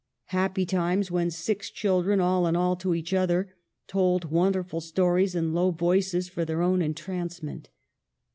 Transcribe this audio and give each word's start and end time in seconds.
Happy 0.33 0.65
times 0.65 1.11
when 1.11 1.29
six 1.29 1.69
children, 1.69 2.19
all 2.19 2.47
in 2.47 2.55
all 2.55 2.75
to 2.75 2.95
each 2.95 3.13
other, 3.13 3.53
told 3.85 4.31
wonderful 4.31 4.81
stories 4.81 5.35
in 5.35 5.53
low 5.53 5.69
voices 5.69 6.27
for 6.27 6.43
their 6.43 6.63
own 6.63 6.81
entrancement. 6.81 7.69